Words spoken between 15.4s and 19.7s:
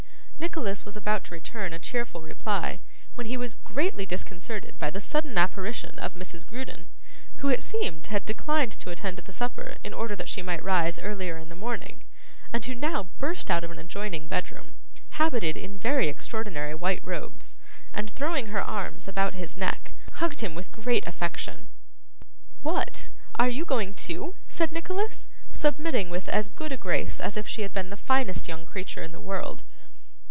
in very extraordinary white robes; and throwing her arms about his